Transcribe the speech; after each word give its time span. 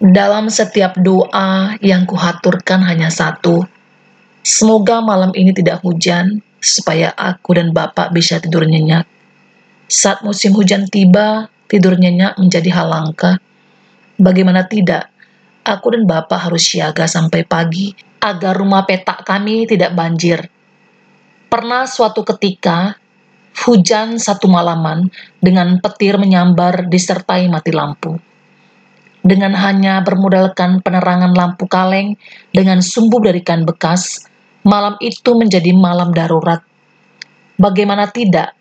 Dalam 0.00 0.48
setiap 0.48 0.96
doa 0.96 1.76
yang 1.84 2.08
kuhaturkan 2.08 2.80
hanya 2.88 3.12
satu, 3.12 3.68
semoga 4.40 5.04
malam 5.04 5.28
ini 5.36 5.52
tidak 5.52 5.84
hujan, 5.84 6.40
supaya 6.56 7.12
aku 7.12 7.60
dan 7.60 7.76
Bapak 7.76 8.08
bisa 8.08 8.40
tidur 8.40 8.64
nyenyak. 8.64 9.04
Saat 9.92 10.24
musim 10.24 10.56
hujan 10.56 10.88
tiba, 10.88 11.52
tidur 11.68 12.00
nyenyak 12.00 12.40
menjadi 12.40 12.80
hal 12.80 12.88
langka. 12.88 13.44
Bagaimana 14.16 14.64
tidak, 14.64 15.12
aku 15.68 15.92
dan 15.92 16.08
Bapak 16.08 16.48
harus 16.48 16.64
siaga 16.64 17.04
sampai 17.04 17.44
pagi 17.44 17.92
agar 18.24 18.56
rumah 18.56 18.88
petak 18.88 19.20
kami 19.28 19.68
tidak 19.68 19.92
banjir. 19.92 20.48
Pernah 21.52 21.84
suatu 21.84 22.24
ketika, 22.24 22.96
hujan 23.68 24.16
satu 24.16 24.48
malaman 24.48 25.12
dengan 25.44 25.76
petir 25.76 26.16
menyambar 26.16 26.88
disertai 26.88 27.52
mati 27.52 27.68
lampu. 27.68 28.29
Dengan 29.20 29.52
hanya 29.52 30.00
bermodalkan 30.00 30.80
penerangan 30.80 31.36
lampu 31.36 31.68
kaleng 31.68 32.16
dengan 32.56 32.80
sumbu 32.80 33.20
dari 33.20 33.44
kain 33.44 33.68
bekas, 33.68 34.24
malam 34.64 34.96
itu 35.04 35.36
menjadi 35.36 35.76
malam 35.76 36.16
darurat. 36.16 36.64
Bagaimana 37.60 38.08
tidak, 38.08 38.56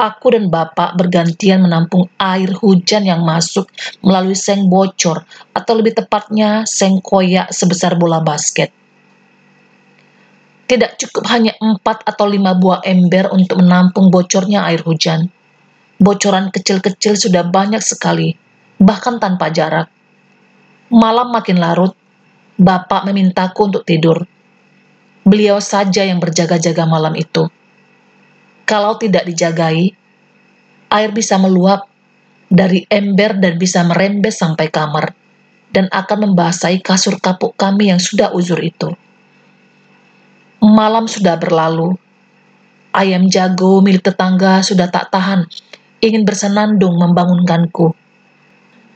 aku 0.00 0.32
dan 0.32 0.48
Bapak 0.48 0.96
bergantian 0.96 1.60
menampung 1.60 2.08
air 2.16 2.48
hujan 2.56 3.04
yang 3.04 3.20
masuk 3.20 3.68
melalui 4.00 4.32
seng 4.32 4.72
bocor, 4.72 5.28
atau 5.52 5.72
lebih 5.76 5.92
tepatnya 5.92 6.64
seng 6.64 7.04
koyak 7.04 7.52
sebesar 7.52 8.00
bola 8.00 8.24
basket. 8.24 8.72
Tidak 10.64 10.96
cukup 10.96 11.28
hanya 11.28 11.52
empat 11.60 12.08
atau 12.08 12.24
lima 12.24 12.56
buah 12.56 12.80
ember 12.88 13.28
untuk 13.36 13.60
menampung 13.60 14.08
bocornya 14.08 14.64
air 14.64 14.80
hujan. 14.80 15.28
Bocoran 16.00 16.48
kecil-kecil 16.48 17.20
sudah 17.20 17.44
banyak 17.44 17.84
sekali, 17.84 18.32
bahkan 18.80 19.20
tanpa 19.20 19.52
jarak. 19.52 19.92
Malam 20.90 21.30
makin 21.30 21.60
larut, 21.60 21.92
Bapak 22.60 23.08
memintaku 23.08 23.72
untuk 23.72 23.84
tidur. 23.88 24.24
Beliau 25.24 25.60
saja 25.60 26.04
yang 26.04 26.20
berjaga-jaga 26.20 26.84
malam 26.88 27.16
itu. 27.16 27.48
Kalau 28.68 29.00
tidak 29.00 29.24
dijagai, 29.28 29.96
air 30.92 31.10
bisa 31.14 31.40
meluap 31.40 31.88
dari 32.50 32.84
ember 32.90 33.38
dan 33.38 33.56
bisa 33.56 33.80
merembes 33.86 34.42
sampai 34.42 34.68
kamar 34.68 35.14
dan 35.70 35.86
akan 35.88 36.32
membasahi 36.32 36.82
kasur 36.82 37.16
kapuk 37.22 37.54
kami 37.54 37.94
yang 37.94 38.02
sudah 38.02 38.34
uzur 38.34 38.58
itu. 38.58 38.90
Malam 40.60 41.06
sudah 41.08 41.38
berlalu. 41.38 41.96
Ayam 42.90 43.30
jago 43.30 43.78
milik 43.80 44.02
tetangga 44.02 44.66
sudah 44.66 44.90
tak 44.90 45.14
tahan 45.14 45.46
ingin 46.02 46.26
bersenandung 46.26 46.98
membangunkanku. 46.98 47.99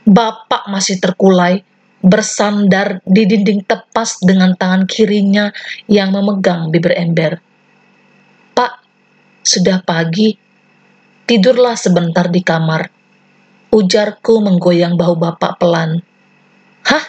Bapak 0.05 0.69
masih 0.69 1.01
terkulai, 1.01 1.65
bersandar 2.05 3.01
di 3.01 3.25
dinding 3.25 3.65
tepas 3.65 4.21
dengan 4.21 4.53
tangan 4.53 4.85
kirinya 4.85 5.49
yang 5.89 6.13
memegang 6.13 6.69
bibir 6.69 6.93
ember. 6.93 7.41
Pak, 8.53 8.73
sudah 9.41 9.81
pagi. 9.81 10.37
Tidurlah 11.25 11.73
sebentar 11.73 12.29
di 12.29 12.45
kamar. 12.45 12.85
Ujarku 13.73 14.45
menggoyang 14.45 14.93
bahu 14.93 15.17
bapak 15.17 15.57
pelan. 15.57 15.97
Hah? 16.85 17.05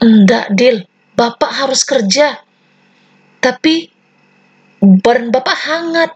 Enggak, 0.00 0.48
Dil. 0.56 0.88
Bapak 1.12 1.52
harus 1.52 1.84
kerja. 1.84 2.40
Tapi 3.44 3.92
badan 4.80 5.28
bapak 5.28 5.58
hangat. 5.68 6.10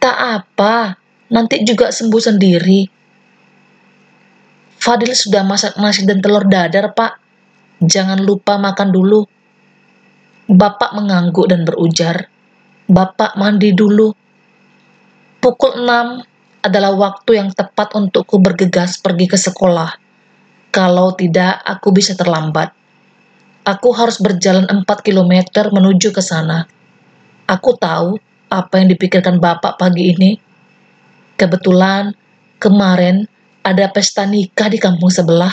Tak 0.00 0.16
apa, 0.16 0.96
nanti 1.28 1.60
juga 1.68 1.92
sembuh 1.92 2.22
sendiri. 2.24 2.99
Fadil 4.80 5.12
sudah 5.12 5.44
masak 5.44 5.76
nasi 5.76 6.08
dan 6.08 6.24
telur 6.24 6.48
dadar, 6.48 6.96
Pak. 6.96 7.20
Jangan 7.84 8.16
lupa 8.24 8.56
makan 8.56 8.88
dulu. 8.88 9.28
Bapak 10.48 10.96
mengangguk 10.96 11.46
dan 11.52 11.68
berujar, 11.68 12.32
Bapak 12.88 13.36
mandi 13.36 13.76
dulu. 13.76 14.10
Pukul 15.38 15.84
6 15.84 16.64
adalah 16.64 16.92
waktu 16.96 17.38
yang 17.38 17.52
tepat 17.52 17.92
untukku 17.92 18.40
bergegas 18.40 18.96
pergi 18.98 19.28
ke 19.28 19.36
sekolah. 19.36 20.00
Kalau 20.72 21.12
tidak, 21.12 21.60
aku 21.60 21.92
bisa 21.92 22.16
terlambat. 22.16 22.72
Aku 23.68 23.92
harus 23.92 24.16
berjalan 24.16 24.64
4 24.64 24.84
km 25.04 25.44
menuju 25.70 26.08
ke 26.10 26.24
sana. 26.24 26.64
Aku 27.44 27.76
tahu 27.76 28.16
apa 28.48 28.80
yang 28.80 28.88
dipikirkan 28.88 29.38
Bapak 29.38 29.76
pagi 29.76 30.10
ini? 30.10 30.40
Kebetulan 31.36 32.16
kemarin 32.58 33.28
ada 33.60 33.88
pesta 33.92 34.24
nikah 34.26 34.68
di 34.68 34.78
kampung 34.80 35.12
sebelah. 35.12 35.52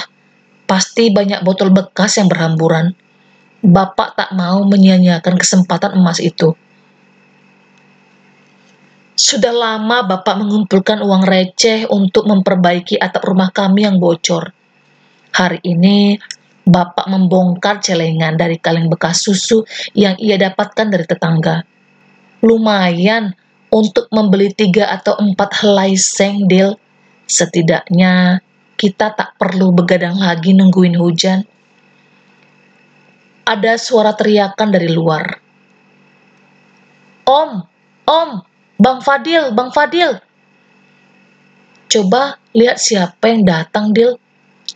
Pasti 0.67 1.11
banyak 1.11 1.43
botol 1.43 1.71
bekas 1.71 2.19
yang 2.19 2.27
berhamburan. 2.27 2.91
Bapak 3.63 4.19
tak 4.19 4.29
mau 4.35 4.63
menyia-nyiakan 4.67 5.35
kesempatan 5.39 5.95
emas 5.95 6.19
itu. 6.19 6.53
Sudah 9.17 9.49
lama 9.49 10.05
Bapak 10.05 10.37
mengumpulkan 10.37 11.01
uang 11.01 11.23
receh 11.25 11.89
untuk 11.89 12.29
memperbaiki 12.29 13.01
atap 13.01 13.25
rumah 13.25 13.49
kami 13.49 13.87
yang 13.87 13.97
bocor. 13.97 14.53
Hari 15.33 15.63
ini 15.65 16.19
Bapak 16.67 17.07
membongkar 17.07 17.79
celengan 17.79 18.35
dari 18.35 18.59
kaleng 18.59 18.91
bekas 18.91 19.23
susu 19.23 19.63
yang 19.95 20.19
ia 20.19 20.35
dapatkan 20.35 20.87
dari 20.91 21.07
tetangga 21.07 21.63
lumayan 22.41 23.33
untuk 23.73 24.07
membeli 24.13 24.53
tiga 24.53 24.89
atau 24.93 25.17
empat 25.17 25.63
helai 25.63 25.97
seng 25.97 26.45
deal. 26.45 26.77
Setidaknya 27.27 28.39
kita 28.79 29.11
tak 29.11 29.35
perlu 29.35 29.75
begadang 29.75 30.15
lagi 30.15 30.55
nungguin 30.55 30.95
hujan. 30.95 31.43
Ada 33.43 33.75
suara 33.75 34.15
teriakan 34.15 34.69
dari 34.71 34.89
luar. 34.91 35.23
Om, 37.27 37.51
Om, 38.07 38.31
Bang 38.79 38.99
Fadil, 39.03 39.51
Bang 39.51 39.75
Fadil. 39.75 40.15
Coba 41.87 42.39
lihat 42.55 42.79
siapa 42.79 43.31
yang 43.31 43.43
datang, 43.43 43.91
Dil. 43.91 44.15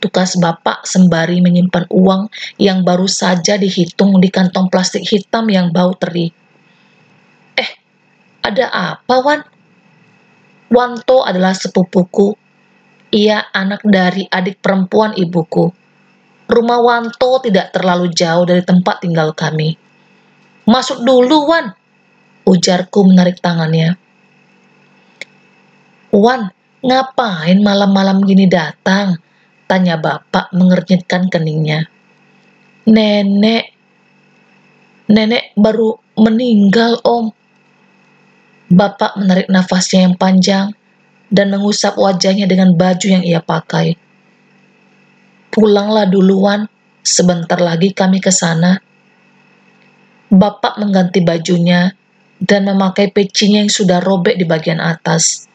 Tukas 0.01 0.39
bapak 0.39 0.87
sembari 0.87 1.43
menyimpan 1.43 1.85
uang 1.91 2.31
yang 2.57 2.81
baru 2.81 3.05
saja 3.05 3.59
dihitung 3.59 4.17
di 4.17 4.33
kantong 4.33 4.71
plastik 4.71 5.05
hitam 5.05 5.45
yang 5.51 5.69
bau 5.69 5.93
teri. 5.93 6.31
Ada 8.41 8.73
apa, 8.73 9.15
Wan? 9.21 9.45
Wanto 10.73 11.21
adalah 11.21 11.53
sepupuku. 11.53 12.40
Ia 13.11 13.43
anak 13.51 13.83
dari 13.83 14.23
adik 14.23 14.63
perempuan 14.63 15.11
ibuku. 15.19 15.67
Rumah 16.47 16.79
Wanto 16.79 17.43
tidak 17.43 17.75
terlalu 17.75 18.07
jauh 18.15 18.47
dari 18.47 18.63
tempat 18.63 19.03
tinggal 19.03 19.35
kami. 19.35 19.75
Masuk 20.63 21.03
dulu, 21.03 21.43
Wan. 21.51 21.75
Ujarku 22.47 23.03
menarik 23.03 23.43
tangannya. 23.43 23.99
Wan, 26.15 26.55
ngapain 26.79 27.59
malam-malam 27.59 28.23
gini 28.23 28.47
datang? 28.47 29.19
Tanya 29.67 29.99
bapak 29.99 30.55
mengernyitkan 30.55 31.27
keningnya. 31.27 31.91
Nenek, 32.87 33.75
nenek 35.11 35.51
baru 35.59 35.99
meninggal, 36.15 37.03
Om. 37.03 37.27
Bapak 38.71 39.19
menarik 39.19 39.51
nafasnya 39.51 40.07
yang 40.07 40.15
panjang 40.15 40.71
dan 41.31 41.47
mengusap 41.47 41.95
wajahnya 41.95 42.45
dengan 42.45 42.75
baju 42.75 43.07
yang 43.07 43.23
ia 43.23 43.39
pakai. 43.39 43.95
Pulanglah 45.47 46.05
duluan, 46.05 46.67
sebentar 46.99 47.57
lagi 47.57 47.95
kami 47.95 48.19
ke 48.19 48.29
sana. 48.29 48.77
Bapak 50.31 50.79
mengganti 50.79 51.23
bajunya 51.23 51.91
dan 52.39 52.67
memakai 52.67 53.11
pecinya 53.11 53.63
yang 53.63 53.71
sudah 53.71 54.03
robek 54.03 54.35
di 54.35 54.43
bagian 54.43 54.83
atas. 54.83 55.47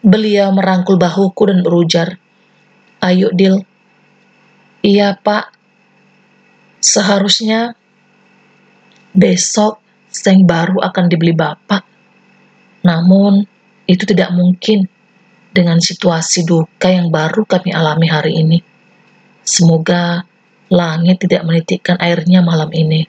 Beliau 0.00 0.52
merangkul 0.56 0.96
bahuku 0.96 1.52
dan 1.52 1.60
berujar, 1.60 2.16
Ayo, 3.00 3.32
Dil. 3.32 3.60
Iya, 4.80 5.16
Pak. 5.20 5.56
Seharusnya 6.80 7.76
besok 9.12 9.80
seng 10.08 10.48
baru 10.48 10.80
akan 10.80 11.04
dibeli 11.12 11.36
Bapak. 11.36 11.84
Namun, 12.84 13.44
itu 13.84 14.04
tidak 14.08 14.32
mungkin 14.32 14.88
dengan 15.50 15.82
situasi 15.82 16.46
duka 16.46 16.88
yang 16.90 17.10
baru 17.10 17.42
kami 17.46 17.74
alami 17.74 18.06
hari 18.06 18.32
ini. 18.38 18.58
Semoga 19.42 20.22
langit 20.70 21.26
tidak 21.26 21.42
menitikkan 21.46 21.98
airnya 21.98 22.40
malam 22.40 22.70
ini. 22.70 23.06